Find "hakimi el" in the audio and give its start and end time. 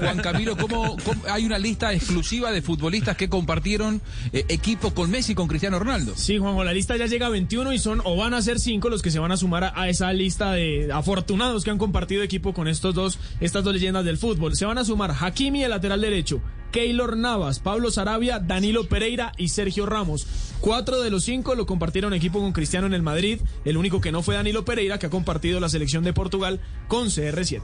15.18-15.70